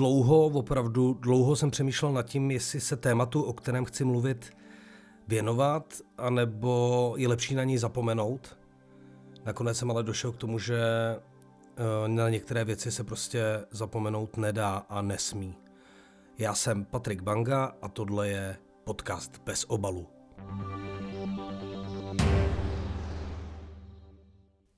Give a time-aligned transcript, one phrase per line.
[0.00, 4.56] Dlouho, opravdu dlouho jsem přemýšlel nad tím, jestli se tématu, o kterém chci mluvit,
[5.28, 8.58] věnovat, anebo je lepší na něj zapomenout.
[9.44, 14.86] Nakonec jsem ale došel k tomu, že eh, na některé věci se prostě zapomenout nedá
[14.88, 15.56] a nesmí.
[16.38, 20.06] Já jsem Patrik Banga a tohle je podcast bez obalu.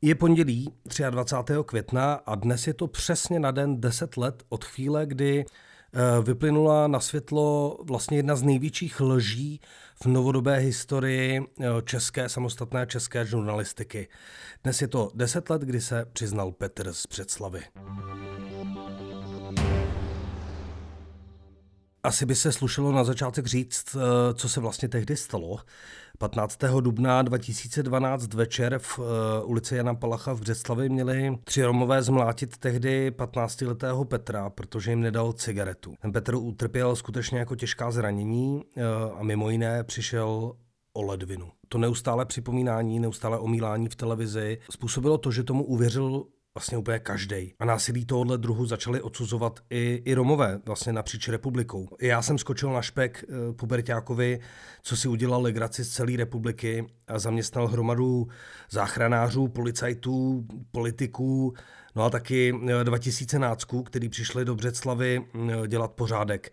[0.02, 0.72] Je pondělí
[1.10, 1.54] 23.
[1.66, 6.88] května a dnes je to přesně na den 10 let od chvíle, kdy eh, vyplynula
[6.88, 9.60] na světlo vlastně jedna z největších lží
[10.02, 14.08] v novodobé historii eh, české samostatné české žurnalistiky.
[14.62, 17.60] Dnes je to 10 let, kdy se přiznal Petr z Předslavy.
[22.08, 25.56] Asi by se slušelo na začátek říct, eh, co se vlastně tehdy stalo.
[26.18, 26.80] 15.
[26.80, 33.10] dubna 2012 večer v eh, ulici Jana Palacha v Břeclavi měli tři Romové zmlátit tehdy
[33.10, 35.94] 15-letého Petra, protože jim nedal cigaretu.
[36.02, 38.82] Ten Petr utrpěl skutečně jako těžká zranění eh,
[39.18, 40.52] a mimo jiné přišel
[40.92, 41.50] o ledvinu.
[41.68, 46.24] To neustále připomínání, neustále omílání v televizi způsobilo to, že tomu uvěřil
[46.58, 47.54] vlastně úplně každý.
[47.58, 51.88] A násilí tohohle druhu začali odsuzovat i, i Romové vlastně napříč republikou.
[52.00, 54.40] Já jsem skočil na špek uh, pubertákovi,
[54.82, 58.28] co si udělal legraci z celé republiky a zaměstnal hromadu
[58.70, 61.54] záchranářů, policajtů, politiků,
[61.96, 66.52] no a taky 2000 eh, nácků, kteří přišli do Břeclavy eh, dělat pořádek.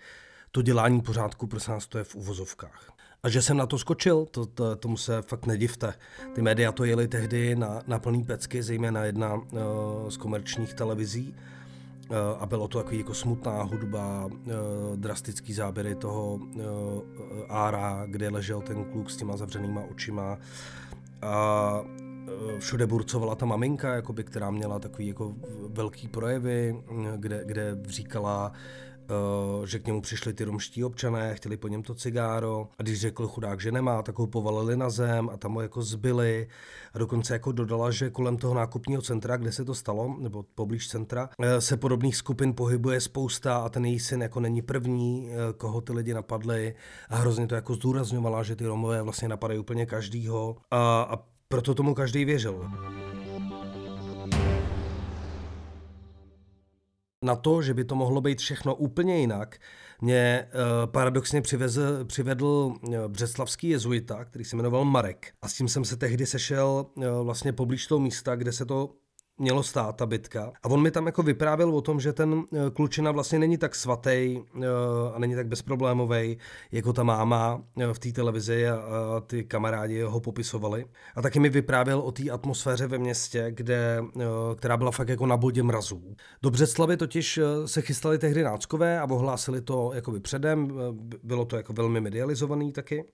[0.52, 2.95] To dělání pořádku, prosím nás, to je v uvozovkách.
[3.26, 5.94] A že jsem na to skočil, to, to, tomu se fakt nedivte.
[6.34, 9.42] Ty média to jeli tehdy na, na plný pecky, zejména jedna uh,
[10.10, 11.36] z komerčních televizí.
[12.10, 14.32] Uh, a bylo to takový jako smutná hudba, uh,
[14.96, 16.62] drastický záběry toho uh,
[17.50, 20.38] ára, kde ležel ten kluk s těma zavřenýma očima.
[21.22, 21.82] A
[22.60, 25.34] všude burcovala ta maminka, jakoby, která měla takový jako
[25.68, 26.84] velký projevy,
[27.16, 28.52] kde, kde říkala,
[29.66, 32.68] že k němu přišli ty romští občané, chtěli po něm to cigáro.
[32.80, 35.82] A když řekl chudák, že nemá, tak ho povalili na zem a tam ho jako
[35.82, 36.48] zbyli.
[36.94, 40.88] A dokonce jako dodala, že kolem toho nákupního centra, kde se to stalo, nebo poblíž
[40.88, 45.54] centra, eh, se podobných skupin pohybuje spousta a ten její syn jako není první, eh,
[45.58, 46.76] koho ty lidi napadli.
[47.10, 50.58] A hrozně to jako zdůrazňovala, že ty Romové vlastně napadají úplně každýho.
[50.72, 52.72] A, a proto tomu každý věřil.
[57.24, 59.58] Na to, že by to mohlo být všechno úplně jinak,
[60.02, 65.34] mě uh, paradoxně přivezl, přivedl uh, břeclavský jezuita, který se jmenoval Marek.
[65.42, 68.90] A s tím jsem se tehdy sešel uh, vlastně poblíž toho místa, kde se to
[69.38, 70.52] mělo stát ta bitka.
[70.64, 73.76] A on mi tam jako vyprávěl o tom, že ten eh, klučina vlastně není tak
[73.76, 74.66] svatý eh,
[75.14, 76.38] a není tak bezproblémový,
[76.72, 80.86] jako ta máma eh, v té televizi a ty kamarádi ho popisovali.
[81.16, 84.04] A taky mi vyprávěl o té atmosféře ve městě, kde,
[84.56, 86.16] která byla fakt jako na bodě mrazů.
[86.42, 90.80] Do Břeclavy totiž se chystali tehdy náckové a ohlásili to jakoby předem,
[91.24, 93.06] bylo to jako velmi medializovaný taky.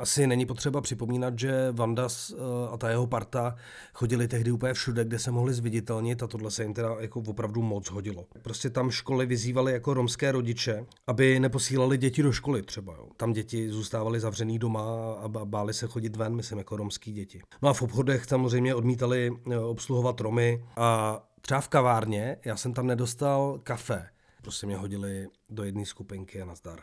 [0.00, 2.34] Asi není potřeba připomínat, že Vandas eh,
[2.72, 3.56] a ta jeho parta
[3.94, 7.62] chodili tehdy úplně všude, kde se mohli zviditelnit a tohle se jim teda jako opravdu
[7.62, 8.26] moc hodilo.
[8.42, 12.92] Prostě tam školy vyzývaly jako romské rodiče, aby neposílali děti do školy třeba.
[12.92, 13.08] Jo.
[13.16, 17.40] Tam děti zůstávaly zavřený doma a báli se chodit ven, myslím, jako romský děti.
[17.62, 22.74] No a v obchodech samozřejmě odmítali eh, obsluhovat Romy a třeba v kavárně já jsem
[22.74, 24.08] tam nedostal kafe.
[24.42, 26.80] Prostě mě hodili do jedné skupinky a nazdar.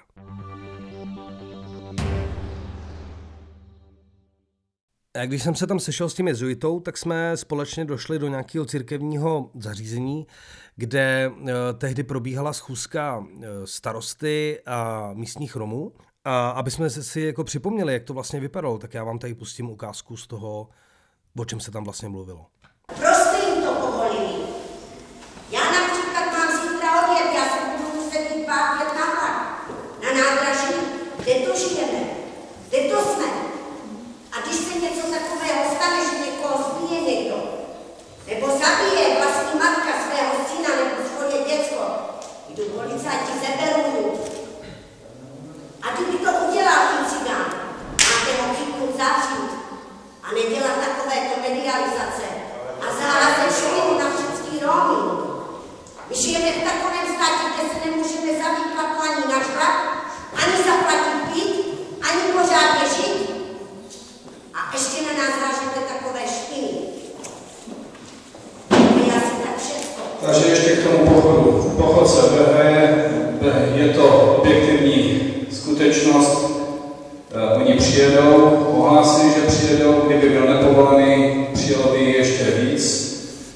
[5.21, 8.65] A když jsem se tam sešel s tím jezuitou, tak jsme společně došli do nějakého
[8.65, 10.27] církevního zařízení,
[10.75, 13.25] kde uh, tehdy probíhala schůzka uh,
[13.65, 15.91] starosty a místních Romů.
[16.25, 19.69] A aby jsme si jako připomněli, jak to vlastně vypadalo, tak já vám tady pustím
[19.69, 20.69] ukázku z toho,
[21.37, 22.45] o čem se tam vlastně mluvilo.
[22.87, 24.45] Prostě jim to povolili.
[25.51, 29.07] Já například mám zítra odjet, já se budu muset jít pár na
[30.03, 30.73] na nádraží.
[31.23, 32.03] Kde to žijeme?
[32.69, 33.47] Kde to jsme?
[34.37, 37.37] A když se něco takového stane, že někoho zbije někdo,
[38.27, 41.81] nebo zabije vlastní matka svého syna nebo svoje děcko,
[42.49, 44.19] jdu policajti zeberou
[45.81, 47.49] A kdyby to udělal ten cigán,
[48.09, 49.51] máte ho chytnout zavřít
[50.23, 52.27] a nedělat takovéto medializace
[52.83, 54.99] a zaházet špinu na všechny Romy.
[56.09, 59.77] My žijeme v takovém státě, kde se nemůžeme zabít ani na žrat,
[60.41, 61.65] ani zaplatit pít,
[62.09, 63.37] ani pořádně žít
[64.77, 66.69] ještě na nás vážete takové špiny.
[68.69, 68.75] A
[69.13, 70.03] já si tak všechno.
[70.25, 71.73] Takže ještě k tomu pochodu.
[71.77, 73.09] Pochod se běhe,
[73.75, 74.07] je to
[74.37, 75.21] objektivní
[75.51, 76.51] skutečnost.
[77.31, 78.33] Eh, oni přijedou,
[78.77, 83.07] ohlásí, že přijedou, kdyby byl nepovolený, přijelo by ještě víc.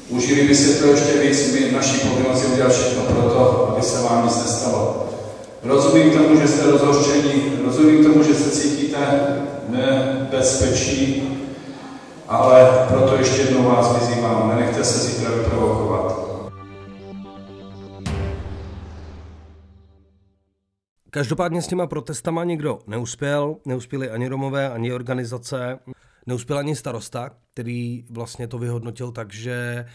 [0.10, 4.02] Užili by se to ještě víc, my naší povinnosti udělat všechno pro to, aby se
[4.02, 4.72] vám nic nestalo.
[4.72, 5.10] stalo.
[5.64, 8.98] Rozumím tomu, že jste rozhořčení, rozumím tomu, že se cítíte
[9.72, 11.24] nebezpečí,
[12.28, 16.22] ale proto ještě jednou vás vyzývám, nenechte se zítra vyprovokovat.
[21.10, 25.80] Každopádně s těma protestama nikdo neuspěl, neuspěli ani Romové, ani organizace,
[26.28, 29.86] neuspěl ani starosta, který vlastně to vyhodnotil tak, že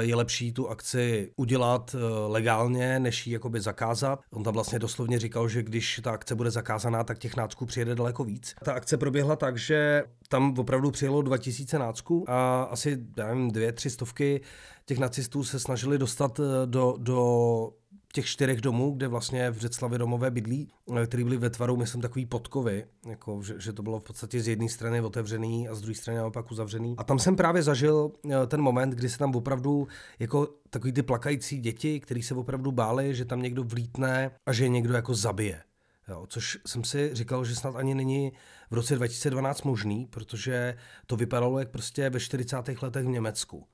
[0.00, 4.20] je lepší tu akci udělat eh, legálně, než ji jakoby zakázat.
[4.30, 7.94] On tam vlastně doslovně říkal, že když ta akce bude zakázaná, tak těch nácků přijede
[7.94, 8.54] daleko víc.
[8.64, 13.72] Ta akce proběhla tak, že tam opravdu přijelo 2000 nácků a asi, já nevím, dvě,
[13.72, 14.40] tři stovky
[14.84, 17.72] těch nacistů se snažili dostat eh, do, do
[18.12, 20.68] těch čtyřech domů, kde vlastně v Řeclavě domové bydlí,
[21.02, 24.40] eh, který byly ve tvaru, myslím, takový podkovy, jako, že, že, to bylo v podstatě
[24.40, 26.94] z jedné strany otevřený a z druhé strany naopak uzavřený.
[26.98, 31.02] A tam jsem právě zažil eh, ten moment, kdy se tam opravdu jako takový ty
[31.02, 35.14] plakající děti, který se opravdu báli, že tam někdo vlítne a že je někdo jako
[35.14, 35.62] zabije.
[36.08, 38.32] Jo, což jsem si říkal, že snad ani není
[38.70, 40.76] v roce 2012 možný, protože
[41.06, 42.56] to vypadalo jak prostě ve 40.
[42.82, 43.66] letech v Německu.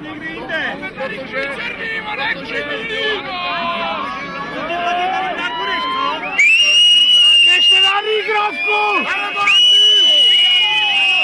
[0.00, 0.76] Někde jinde.
[0.80, 1.48] Protože...
[1.56, 2.16] Černým a
[5.58, 6.20] budeš, co?
[7.44, 8.80] Běžte na výgrovku!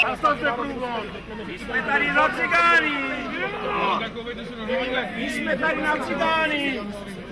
[0.09, 1.05] Zastavte průvod!
[1.45, 2.91] My jsme tady na cigány!
[5.15, 6.81] My jsme tady na cigány!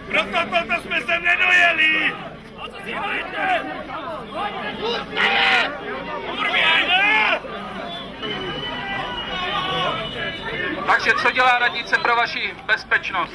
[0.07, 2.13] Proto toto jsme sem nedojeli!
[2.57, 2.95] A si?
[4.79, 5.71] Pustě je!
[10.87, 13.33] Takže co dělá radnice pro vaši bezpečnost?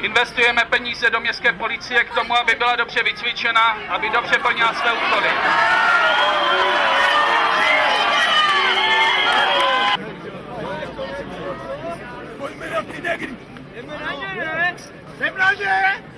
[0.00, 4.92] Investujeme peníze do městské policie k tomu, aby byla dobře vycvičena, aby dobře plnila své
[4.92, 5.28] úkoly.
[12.38, 13.36] Pojďme na ty negry!
[13.74, 14.74] Jdeme na ně!
[15.18, 16.17] Jdeme na ně!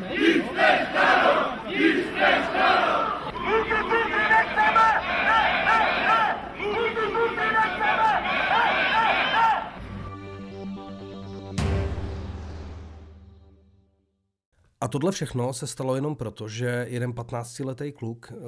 [14.81, 18.39] A tohle všechno se stalo jenom proto, že jeden 15-letý kluk uh,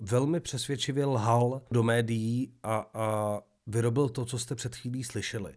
[0.00, 5.52] velmi přesvědčivě lhal do médií a, a vyrobil to, co jste před chvílí slyšeli.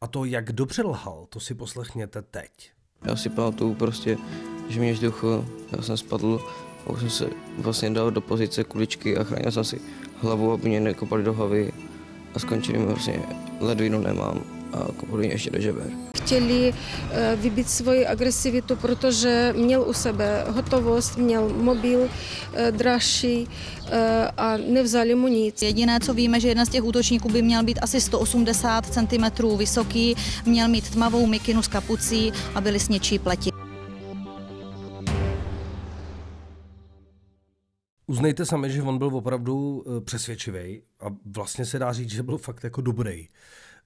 [0.00, 2.70] A to, jak dobře lhal, to si poslechněte teď.
[3.04, 4.16] Já si pamatuju prostě,
[4.68, 5.44] že mě žduchl,
[5.76, 6.40] já jsem spadl,
[6.86, 9.80] a už jsem se vlastně dal do pozice kuličky a chránil jsem si
[10.20, 11.72] hlavu, aby mě nekopali do hlavy
[12.34, 13.22] a skončili mi vlastně
[13.60, 14.57] ledvinu nemám
[15.16, 15.90] mě ještě do žeber.
[16.16, 16.74] Chtěli
[17.10, 22.08] eh, vybít svoji agresivitu, protože měl u sebe hotovost, měl mobil
[22.54, 23.48] eh, dražší
[23.90, 25.62] eh, a nevzali mu nic.
[25.62, 30.14] Jediné, co víme, že jeden z těch útočníků by měl být asi 180 cm vysoký,
[30.46, 33.50] měl mít tmavou mikinu s kapucí a byly sněčí pleti.
[38.06, 42.64] Uznejte sami, že on byl opravdu přesvědčivý a vlastně se dá říct, že byl fakt
[42.64, 43.28] jako dobrý.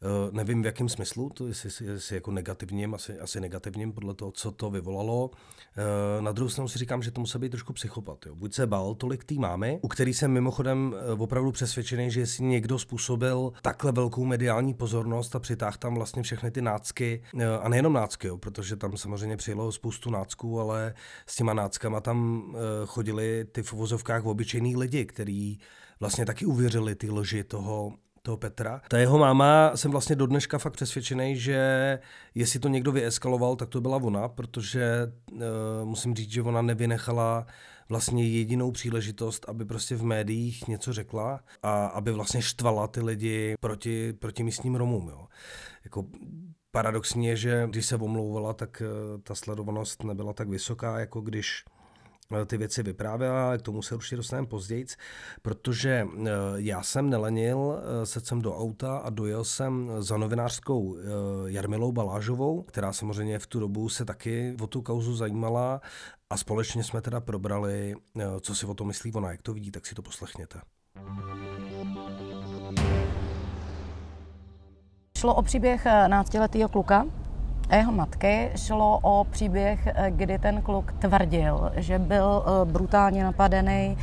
[0.02, 4.32] Uh, nevím v jakém smyslu, to jestli, jestli jako negativním, asi, asi negativním podle toho,
[4.32, 5.30] co to vyvolalo.
[5.30, 8.26] Uh, na druhou stranu si říkám, že to musel být trošku psychopat.
[8.26, 8.35] Jo.
[8.35, 12.44] Buď se bál tolik tý mámy, u který jsem mimochodem uh, opravdu přesvědčený, že jestli
[12.44, 17.23] někdo způsobil takhle velkou mediální pozornost a přitáhl tam vlastně všechny ty nácky,
[17.61, 20.94] a nejenom nácky, jo, protože tam samozřejmě přijelo spoustu nácků, ale
[21.26, 22.44] s těma náckama tam
[22.87, 25.61] chodili ty v uvozovkách obyčejní lidi, kteří
[26.00, 27.92] vlastně taky uvěřili ty lži toho,
[28.23, 28.81] toho Petra.
[28.88, 31.99] Ta jeho máma, jsem vlastně do dneška fakt přesvědčený, že
[32.35, 35.41] jestli to někdo vyeskaloval, tak to byla ona, protože uh,
[35.85, 37.47] musím říct, že ona nevynechala
[37.88, 43.55] vlastně jedinou příležitost, aby prostě v médiích něco řekla a aby vlastně štvala ty lidi
[43.61, 45.09] proti, proti místním Romům.
[45.09, 45.26] Jo.
[45.85, 46.07] Jako
[46.71, 51.64] paradoxní je, že když se omlouvala, tak uh, ta sledovanost nebyla tak vysoká, jako když
[52.47, 54.87] ty věci vyprávěla, k tomu se určitě dostaneme později,
[55.43, 60.97] protože eh, já jsem nelenil, eh, sedl jsem do auta a dojel jsem za novinářskou
[60.97, 61.02] eh,
[61.47, 65.81] Jarmilou Balážovou, která samozřejmě v tu dobu se taky o tu kauzu zajímala
[66.31, 67.95] a společně jsme teda probrali,
[68.41, 70.61] co si o tom myslí ona, jak to vidí, tak si to poslechněte.
[75.23, 77.07] šlo o příběh eh, náctiletého kluka,
[77.76, 83.97] jeho matky šlo o příběh, eh, kdy ten kluk tvrdil, že byl brutálně napadený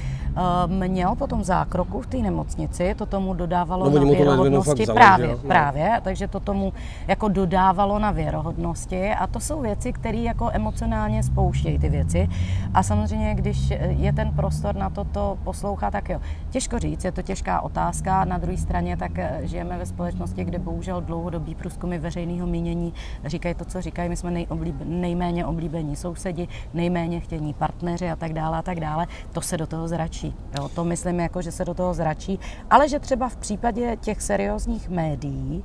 [0.67, 4.83] měl potom zákroku v té nemocnici, to tomu dodávalo no, na věrohodnosti.
[4.83, 5.37] Vzali, právě, no.
[5.37, 6.73] právě, takže to tomu
[7.07, 12.29] jako dodávalo na věrohodnosti a to jsou věci, které jako emocionálně spouštějí ty věci
[12.73, 16.19] a samozřejmě, když je ten prostor na to to poslouchat, tak jo.
[16.49, 20.59] Těžko říct, je to těžká otázka, na druhé straně tak eh, žijeme ve společnosti, kde
[20.59, 22.93] bohužel dlouhodobý průzkumy veřejného mínění
[23.25, 28.33] říkají to, co říkají, my jsme nejoblíb, nejméně oblíbení sousedi, nejméně chtění partneři a tak
[28.33, 30.18] dále a tak dále, to se do toho zračí.
[30.27, 32.39] Jo, to myslím, jako, že se do toho zračí.
[32.69, 35.63] Ale že třeba v případě těch seriózních médií,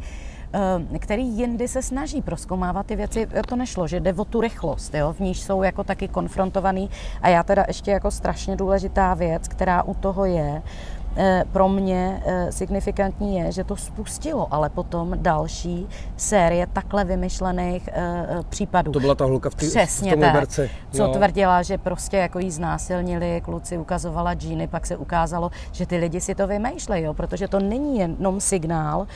[0.92, 4.94] eh, který jindy se snaží proskoumávat ty věci, to nešlo, že jde o tu rychlost,
[4.94, 6.90] jo, v níž jsou jako taky konfrontovaný.
[7.22, 10.62] A já teda ještě jako strašně důležitá věc, která u toho je,
[11.03, 11.03] Eh,
[11.52, 18.26] pro mě eh, signifikantní je, že to spustilo, ale potom další série takhle vymyšlených eh,
[18.48, 18.92] případů.
[18.92, 20.70] To byla ta holka v, tý, Přesně v tom tak, Liberci.
[20.92, 21.08] co jo.
[21.12, 26.20] tvrdila, že prostě jako jí znásilnili, kluci ukazovala džíny, pak se ukázalo, že ty lidi
[26.20, 29.06] si to vymýšlejí, protože to není jenom signál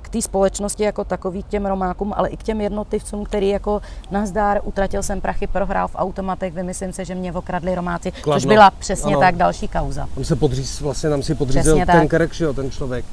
[0.00, 3.80] k té společnosti jako takový, k těm romákům, ale i k těm jednotlivcům, který jako
[4.10, 8.32] nazdár, utratil jsem prachy, prohrál v automatech, vymyslím se, že mě okradli romáci, Kladno.
[8.40, 9.20] což byla přesně ano.
[9.20, 10.08] tak další kauza.
[10.14, 13.04] Tam se podříz, vlastně tam si podřízel Přesně ten krek, že jo, ten člověk.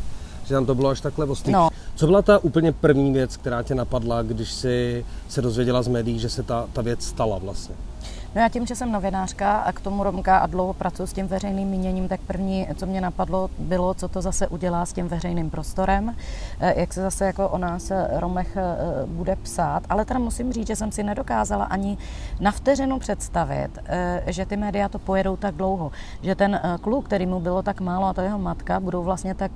[0.46, 1.54] Že tam to bylo až takhle ostrý.
[1.54, 1.70] No.
[1.96, 6.20] Co byla ta úplně první věc, která tě napadla, když si se dozvěděla z médií,
[6.20, 7.76] že se ta, ta věc stala vlastně?
[8.36, 11.28] No já tím, že jsem novinářka a k tomu Romka a dlouho pracuji s tím
[11.28, 15.50] veřejným míněním, tak první, co mě napadlo, bylo, co to zase udělá s tím veřejným
[15.50, 16.16] prostorem,
[16.60, 18.64] eh, jak se zase jako o nás eh, Romech eh,
[19.06, 19.84] bude psát.
[19.90, 21.98] Ale teda musím říct, že jsem si nedokázala ani
[22.40, 23.70] na vteřinu představit,
[24.26, 25.92] že ty média to pojedou tak dlouho.
[26.22, 29.52] Že ten kluk, který mu bylo tak málo a to jeho matka, budou vlastně tak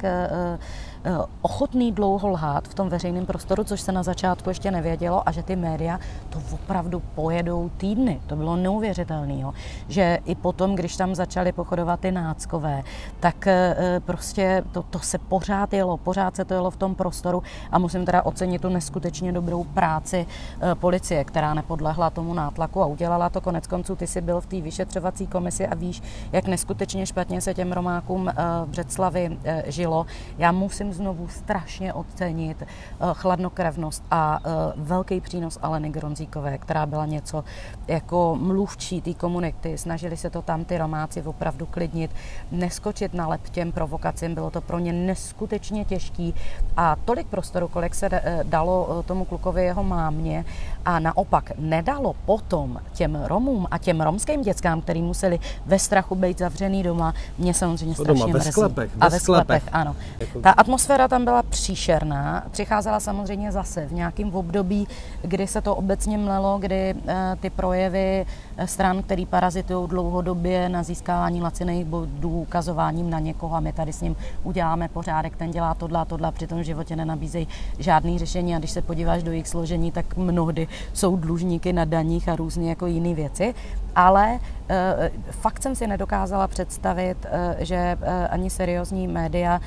[1.41, 5.43] ochotný dlouho lhát v tom veřejném prostoru, což se na začátku ještě nevědělo a že
[5.43, 8.21] ty média to opravdu pojedou týdny.
[8.27, 9.51] To bylo neuvěřitelné,
[9.87, 12.83] že i potom, když tam začaly pochodovat ty náckové,
[13.19, 13.75] tak eh,
[14.05, 18.05] prostě to, to se pořád jelo, pořád se to jelo v tom prostoru a musím
[18.05, 20.25] teda ocenit tu neskutečně dobrou práci
[20.61, 23.95] eh, policie, která nepodlehla tomu nátlaku a udělala to konec konců.
[23.95, 26.01] Ty jsi byl v té vyšetřovací komisi a víš,
[26.31, 28.31] jak neskutečně špatně se těm Romákům
[28.65, 30.05] v Břeclavi žilo.
[30.37, 32.65] Já musím musím znovu strašně ocenit eh,
[33.13, 37.43] chladnokrevnost a eh, velký přínos Aleny Gronzíkové, která byla něco
[37.87, 39.77] jako mluvčí té komunity.
[39.77, 42.11] Snažili se to tam ty Romáci opravdu klidnit,
[42.51, 44.35] neskočit na lep těm provokacím.
[44.35, 46.33] Bylo to pro ně neskutečně těžký
[46.77, 50.45] a tolik prostoru, kolik se eh, dalo tomu klukovi jeho mámě
[50.85, 56.39] a naopak nedalo potom těm Romům a těm romským dětskám, který museli ve strachu být
[56.39, 58.45] zavřený doma, mě samozřejmě strašně doma, mrzí.
[58.45, 59.95] Ve sklepech, a ve sklepech, ano.
[60.19, 60.39] Jako...
[60.39, 62.43] Ta atmosféra tam byla příšerná.
[62.51, 64.87] Přicházela samozřejmě zase v nějakém období,
[65.21, 68.25] kdy se to obecně mlelo, kdy eh, ty projevy
[68.57, 73.93] eh, stran, který parazitují dlouhodobě na získávání laciných bodů, ukazováním na někoho a my tady
[73.93, 77.47] s ním uděláme pořádek, ten dělá tohle a tohle, při tom životě nenabízejí
[77.79, 82.29] žádný řešení a když se podíváš do jejich složení, tak mnohdy jsou dlužníky na daních
[82.29, 83.53] a různě jako jiné věci
[83.95, 89.61] ale eh, fakt jsem si nedokázala představit, eh, že eh, ani seriózní média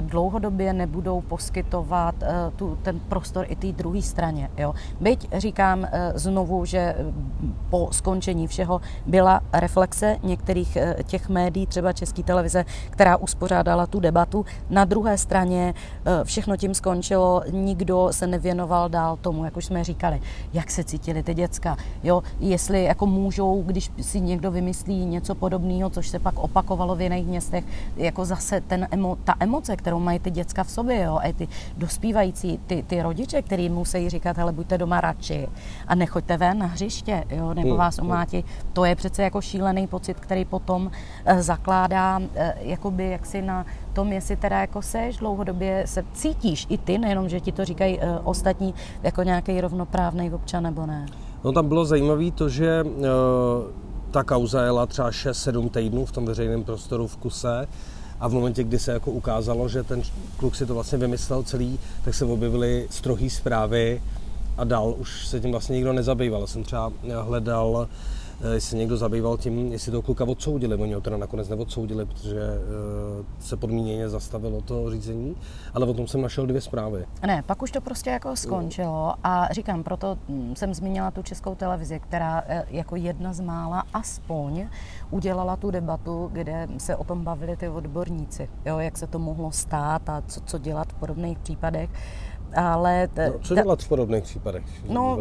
[0.00, 2.14] dlouhodobě nebudou poskytovat
[2.56, 4.50] tu, ten prostor i té druhé straně.
[4.58, 4.74] Jo.
[5.00, 6.96] Byť říkám znovu, že
[7.70, 14.44] po skončení všeho byla reflexe některých těch médií, třeba České televize, která uspořádala tu debatu.
[14.70, 15.74] Na druhé straně
[16.24, 20.20] všechno tím skončilo, nikdo se nevěnoval dál tomu, jak už jsme říkali,
[20.52, 25.90] jak se cítili ty děcka, jo, jestli jako můžou když si někdo vymyslí něco podobného,
[25.90, 27.64] což se pak opakovalo v jiných městech,
[27.96, 31.48] jako zase ten emo, ta emoce, kterou mají ty děcka v sobě, jo, a ty
[31.76, 35.48] dospívající, ty, ty rodiče, který musí říkat, hele, buďte doma radši
[35.86, 38.06] a nechoďte ven na hřiště, jo, nebo hmm, vás hmm.
[38.06, 40.90] umlátí, to je přece jako šílený pocit, který potom
[41.24, 46.78] eh, zakládá eh, jakoby jaksi na tom, jestli teda jako seš dlouhodobě se cítíš i
[46.78, 51.06] ty, nejenom, že ti to říkají eh, ostatní, jako nějaký rovnoprávný občan nebo ne.
[51.46, 53.02] No tam bylo zajímavé to, že uh,
[54.10, 57.68] ta kauza jela třeba 6-7 týdnů v tom veřejném prostoru v kuse
[58.20, 60.02] a v momentě, kdy se jako ukázalo, že ten
[60.36, 64.02] kluk si to vlastně vymyslel celý, tak se objevily strohý zprávy
[64.56, 66.46] a dál už se tím vlastně nikdo nezabýval.
[66.46, 70.74] Jsem třeba hledal Eh, jestli se někdo zabýval tím, jestli toho kluka odsoudili.
[70.74, 75.36] Oni ho teda nakonec neodsoudili, protože eh, se podmíněně zastavilo to řízení,
[75.74, 77.06] ale o tom jsem našel dvě zprávy.
[77.26, 81.54] Ne, pak už to prostě jako skončilo a říkám, proto hm, jsem zmínila tu českou
[81.54, 84.68] televizi, která eh, jako jedna z mála aspoň
[85.10, 89.52] udělala tu debatu, kde se o tom bavili ty odborníci, jo, jak se to mohlo
[89.52, 91.90] stát a co, co dělat v podobných případech
[92.54, 94.64] Ale no, co dělat v podobných případech?
[94.88, 95.18] No,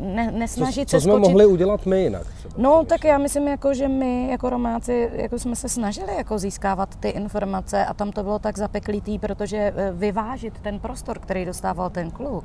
[0.00, 1.28] ne, nesnažit co, co se jsme skočit...
[1.28, 2.26] mohli udělat my jinak?
[2.26, 6.38] Třeba, no, tak já myslím, jako, že my jako Romáci jako jsme se snažili jako
[6.38, 11.44] získávat ty informace a tam to bylo tak zapeklitý, protože eh, vyvážit ten prostor, který
[11.44, 12.44] dostával ten kluk,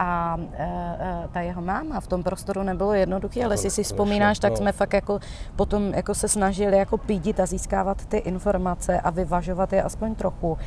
[0.00, 4.38] a e, e, ta jeho máma v tom prostoru nebylo jednoduché, ale jestli si vzpomínáš,
[4.38, 5.20] tak jsme fakt jako
[5.56, 10.58] potom jako se snažili jako pídit a získávat ty informace a vyvažovat je aspoň trochu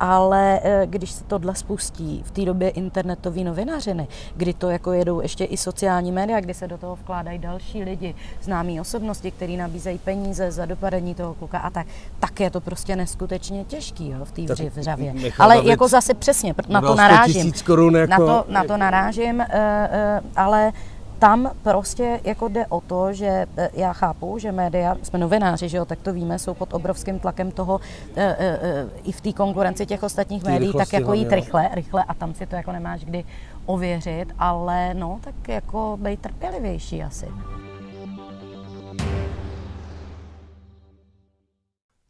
[0.00, 5.20] ale eh, když se tohle spustí v té době internetové novinařiny, kdy to jako jedou
[5.20, 9.98] ještě i sociální média, kdy se do toho vkládají další lidi, známí osobnosti, kteří nabízejí
[9.98, 11.86] peníze za dopadení toho kluka a tak,
[12.20, 15.14] tak je to prostě neskutečně těžký jo, v té vřavě.
[15.38, 17.52] Ale David jako zase přesně, na to narážím.
[17.66, 18.10] Korun jako...
[18.10, 20.72] na, to, na to narážím, uh, uh, ale
[21.18, 25.76] tam prostě jako jde o to, že e, já chápu, že média, jsme novináři, že
[25.76, 27.80] jo, tak to víme, jsou pod obrovským tlakem toho
[28.16, 31.70] e, e, e, i v té konkurenci těch ostatních Tý médií, tak jako jít rychle,
[31.72, 33.24] rychle a tam si to jako nemáš kdy
[33.66, 37.26] ověřit, ale no, tak jako bej trpělivější asi.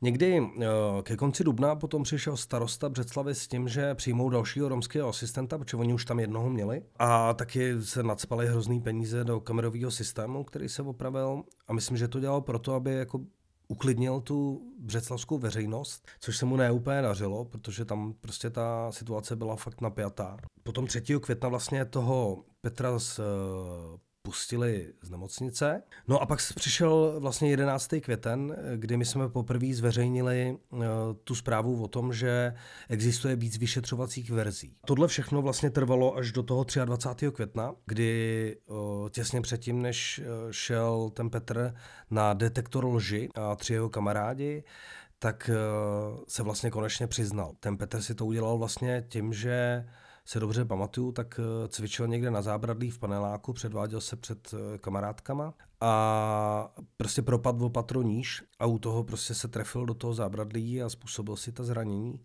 [0.03, 0.67] Někdy eh,
[1.03, 5.77] ke konci dubna potom přišel starosta Břeclavy s tím, že přijmou dalšího romského asistenta, protože
[5.77, 6.83] oni už tam jednoho měli.
[6.99, 11.43] A taky se nadspali hrozný peníze do kamerového systému, který se opravil.
[11.69, 13.21] A myslím, že to dělal proto, aby jako
[13.69, 19.57] uklidnil tu břeclavskou veřejnost, což se mu neúplně dařilo, protože tam prostě ta situace byla
[19.57, 20.37] fakt napjatá.
[20.63, 21.03] Potom 3.
[21.21, 25.83] května vlastně toho Petra z eh, pustili z nemocnice.
[26.09, 27.95] No a pak přišel vlastně 11.
[28.01, 30.81] květen, kdy my jsme poprvé zveřejnili uh,
[31.25, 32.55] tu zprávu o tom, že
[32.89, 34.77] existuje víc vyšetřovacích verzí.
[34.87, 37.31] Tohle všechno vlastně trvalo až do toho 23.
[37.31, 41.75] května, kdy uh, těsně předtím, než uh, šel ten Petr
[42.11, 44.65] na detektor lži a tři jeho kamarádi,
[45.19, 45.51] tak
[46.29, 47.55] se vlastně konečně přiznal.
[47.61, 49.85] Ten Petr si to udělal vlastně tím, že
[50.29, 54.79] se dobře pamatuju, tak eh, cvičil někde na zábradlí v paneláku, předváděl se před eh,
[54.79, 60.15] kamarádkama a prostě propadl o patro níž a u toho prostě se trefil do toho
[60.15, 62.21] zábradlí a způsobil si ta zranění.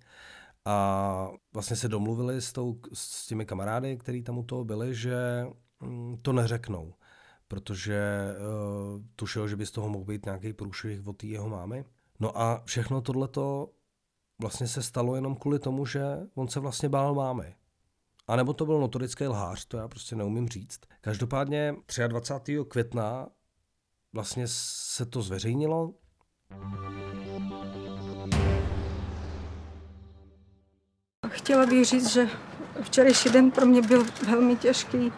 [0.65, 5.47] A vlastně se domluvili s, tou, s těmi kamarády, který tam u toho byli, že
[5.79, 6.93] mm, to neřeknou,
[7.47, 8.29] protože
[8.95, 11.85] uh, tušil, že by z toho mohl být nějaký průšvih od té jeho mámy.
[12.19, 13.69] No a všechno tohleto
[14.41, 16.03] vlastně se stalo jenom kvůli tomu, že
[16.35, 17.55] on se vlastně bál mámy.
[18.27, 20.79] A nebo to byl notorický lhář, to já prostě neumím říct.
[21.01, 21.75] Každopádně
[22.07, 22.57] 23.
[22.67, 23.27] května
[24.13, 25.93] vlastně se to zveřejnilo.
[31.27, 32.29] Chtěla bych říct, že
[32.81, 35.12] včerejší den pro mě byl velmi těžký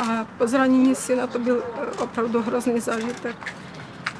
[0.00, 1.64] a po zranění syna to byl
[2.02, 3.54] opravdu hrozný zážitek.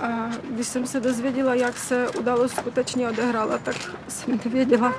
[0.01, 3.77] A když jsem se dozvěděla, jak se událost skutečně odehrála, tak
[4.09, 4.95] jsem nevěděla,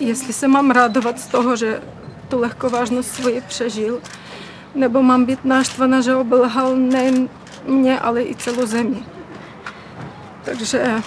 [0.00, 1.82] jestli se mám radovat z toho, že
[2.28, 4.00] tu lehkovážnost svoji přežil,
[4.74, 7.28] nebo mám být náštvaná, že obelhal nejen
[7.66, 9.04] mě, ale i celou zemi.
[10.44, 11.02] Takže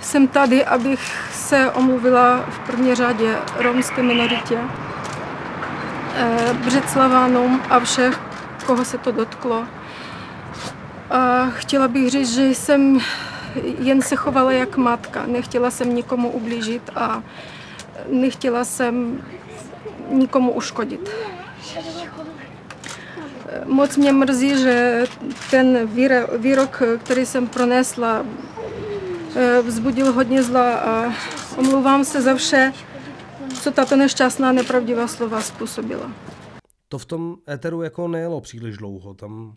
[0.00, 4.58] jsem tady, abych se omluvila v první řadě romské minoritě,
[6.14, 8.20] eh, Břeclavánům a všech,
[8.66, 9.64] koho se to dotklo.
[11.10, 13.00] A chtěla bych říct, že jsem
[13.78, 15.26] jen se chovala jak matka.
[15.26, 17.22] Nechtěla jsem nikomu ublížit a
[18.08, 19.24] nechtěla jsem
[20.10, 21.10] nikomu uškodit.
[23.64, 25.04] Moc mě mrzí, že
[25.50, 25.88] ten
[26.38, 28.26] výrok, který jsem pronesla,
[29.36, 31.14] eh, vzbudil hodně zla a
[31.56, 32.72] omlouvám se za vše,
[33.62, 36.12] co tato nešťastná nepravdivá slova způsobila.
[36.88, 39.14] To v tom éteru jako nejelo příliš dlouho.
[39.14, 39.56] Tam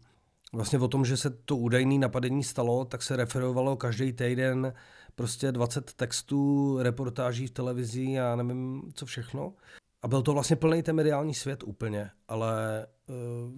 [0.56, 4.74] vlastně o tom, že se to údajné napadení stalo, tak se referovalo každý týden
[5.16, 9.54] prostě 20 textů, reportáží v televizi a nevím co všechno.
[10.02, 13.52] A byl to vlastně plný ten mediální svět úplně, ale uh,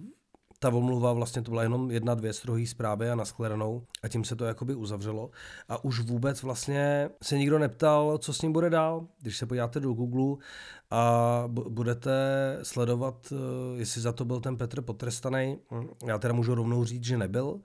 [0.58, 4.36] ta omluva vlastně to byla jenom jedna, dvě strohý zprávy a naskledanou a tím se
[4.36, 5.30] to jakoby uzavřelo.
[5.68, 9.06] A už vůbec vlastně se nikdo neptal, co s ním bude dál.
[9.20, 10.36] Když se podíváte do Google
[10.90, 12.12] a budete
[12.62, 15.58] sledovat, eh, jestli za to byl ten Petr potrestaný,
[16.06, 17.60] já teda můžu rovnou říct, že nebyl,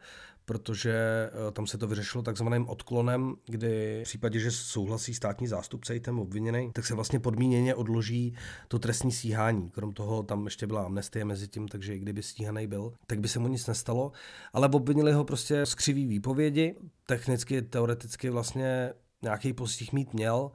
[0.45, 5.95] protože eh, tam se to vyřešilo takzvaným odklonem, kdy v případě, že souhlasí státní zástupce
[5.95, 8.35] i ten obviněný, tak se vlastně podmíněně odloží
[8.67, 9.69] to trestní stíhání.
[9.69, 13.27] Krom toho tam ještě byla amnestie mezi tím, takže i kdyby stíhaný byl, tak by
[13.27, 14.11] se mu nic nestalo.
[14.53, 16.75] Ale obvinili ho prostě z křivý výpovědi.
[17.05, 20.51] Technicky, teoreticky vlastně nějaký postih mít měl,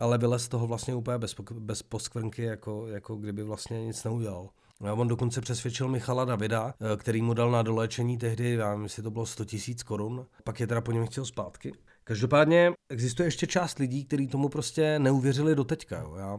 [0.00, 4.48] ale vylez z toho vlastně úplně bez, bez poskvrnky, jako, jako kdyby vlastně nic neudělal.
[4.80, 8.82] No, on dokonce přesvědčil Michala Davida, eh, který mu dal na doléčení tehdy, já nevím,
[8.82, 11.72] jestli to bylo 100 tisíc korun, pak je teda po něm chtěl zpátky.
[12.04, 16.00] Každopádně existuje ještě část lidí, kteří tomu prostě neuvěřili do teďka.
[16.00, 16.14] Jo.
[16.18, 16.38] Já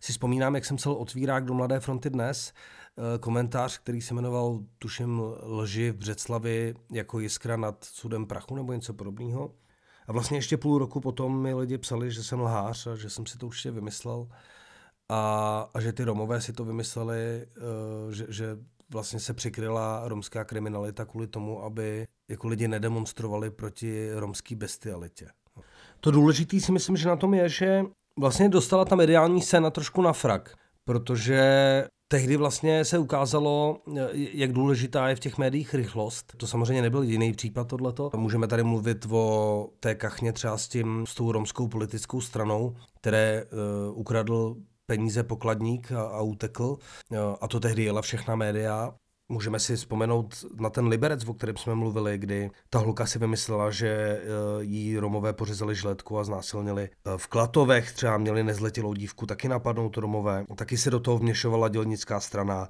[0.00, 2.52] si vzpomínám, jak jsem psal otvírák do Mladé fronty dnes,
[2.98, 8.72] eh, komentář, který se jmenoval, tuším, lži v Břeclavi jako jiskra nad sudem prachu nebo
[8.72, 9.54] něco podobného.
[10.06, 13.26] A vlastně ještě půl roku potom mi lidi psali, že jsem lhář a že jsem
[13.26, 14.28] si to určitě vymyslel
[15.08, 17.46] a, a že ty Romové si to vymysleli,
[18.06, 18.56] uh, že, že
[18.92, 25.28] vlastně se přikryla romská kriminalita kvůli tomu, aby jako lidi nedemonstrovali proti romské bestialitě.
[26.00, 27.82] To důležité si myslím, že na tom je, že
[28.18, 31.42] vlastně dostala ta mediální scéna trošku na frak, protože
[32.08, 33.80] tehdy vlastně se ukázalo,
[34.14, 36.32] jak důležitá je v těch médiích rychlost.
[36.36, 38.10] To samozřejmě nebyl jediný případ tohleto.
[38.16, 43.44] Můžeme tady mluvit o té kachně třeba s tím, s tou romskou politickou stranou, které
[43.44, 44.56] uh, ukradl
[44.86, 46.76] peníze pokladník a, a utekl.
[47.40, 48.94] A to tehdy jela všechna média.
[49.28, 53.70] Můžeme si vzpomenout na ten Liberec, o kterém jsme mluvili, kdy ta hluka si vymyslela,
[53.70, 54.20] že e,
[54.60, 56.82] jí Romové pořezali žletku a znásilnili.
[56.82, 60.44] E, v Klatovech třeba měli nezletilou dívku taky napadnout Romové.
[60.56, 62.68] Taky se do toho vměšovala dělnická strana.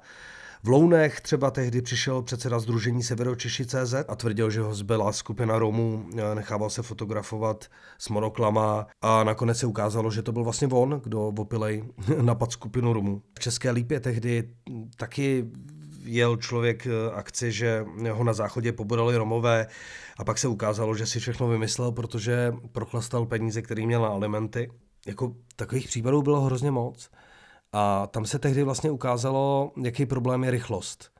[0.65, 5.59] V Lounech třeba tehdy přišel předseda Združení Severočeši CZ a tvrdil, že ho zbyla skupina
[5.59, 7.65] Romů, eh, nechával se fotografovat
[7.97, 11.83] s monoklama a nakonec se ukázalo, že to byl vlastně on, kdo opilej
[12.21, 13.21] napad skupinu Romů.
[13.35, 14.49] V České Lípě tehdy
[14.97, 15.45] taky
[16.03, 19.67] jel člověk eh, akci, že ho na záchodě pobodali Romové
[20.17, 24.71] a pak se ukázalo, že si všechno vymyslel, protože prochlastal peníze, který měl na alimenty.
[25.07, 27.09] Jako takových případů bylo hrozně moc.
[27.77, 31.11] A tam se tehdy vlastně ukázalo, jaký problém je rychlost.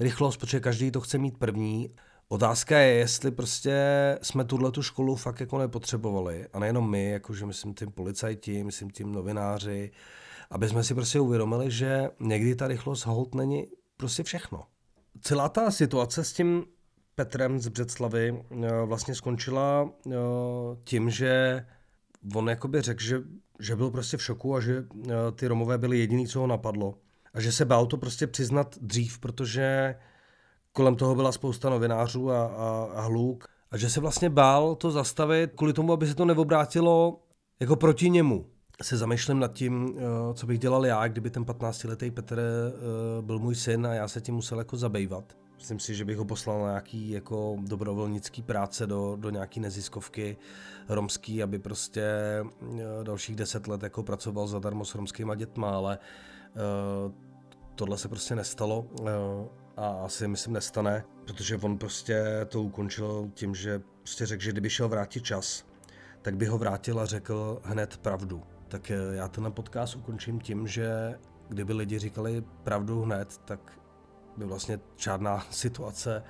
[0.00, 1.90] Rychlost, protože každý to chce mít první.
[2.28, 3.74] Otázka je, jestli prostě
[4.22, 6.46] jsme tuhle tu školu fakt jako nepotřebovali.
[6.52, 9.90] A nejenom my, jakože myslím tím policajti, myslím tím novináři,
[10.50, 14.64] aby jsme si prostě uvědomili, že někdy ta rychlost hold není prostě všechno.
[15.20, 16.64] Celá ta situace s tím
[17.14, 20.12] Petrem z Břeclavy eh, vlastně skončila eh,
[20.84, 21.64] tím, že
[22.34, 23.22] on jakoby řekl, že
[23.58, 26.94] že byl prostě v šoku a že eh, ty Romové byli jediný, co ho napadlo.
[27.34, 29.94] A že se bál to prostě přiznat dřív, protože
[30.72, 33.48] kolem toho byla spousta novinářů a, a, a hluk.
[33.70, 37.20] A že se vlastně bál to zastavit kvůli tomu, aby se to neobrátilo
[37.60, 38.46] jako proti němu.
[38.82, 43.38] Se zamýšlím nad tím, eh, co bych dělal já, kdyby ten 15-letý Petr eh, byl
[43.38, 45.36] můj syn a já se tím musel jako zabývat.
[45.64, 50.36] Myslím si, že bych ho poslal na nějaký jako dobrovolnický práce do, do nějaký neziskovky
[50.88, 55.98] romský, aby prostě eh, dalších deset let jako pracoval zadarmo s romskýma dětma, ale
[57.08, 57.12] uh,
[57.74, 59.08] tohle se prostě nestalo uh,
[59.76, 64.70] a asi myslím nestane, protože on prostě to ukončil tím, že prostě řekl, že kdyby
[64.70, 65.64] šel vrátit čas,
[66.22, 68.42] tak by ho vrátil a řekl hned pravdu.
[68.68, 73.83] Tak já ten podcast ukončím tím, že kdyby lidi říkali pravdu hned, tak
[74.36, 76.22] by vlastně žádná situace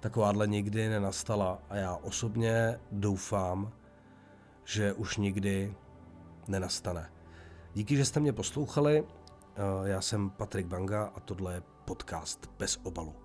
[0.00, 1.58] takováhle nikdy nenastala.
[1.70, 3.72] A já osobně doufám,
[4.64, 5.74] že už nikdy
[6.48, 7.12] nenastane.
[7.74, 9.04] Díky, že jste mě poslouchali.
[9.84, 13.21] Já jsem Patrik Banga a tohle je podcast bez obalu.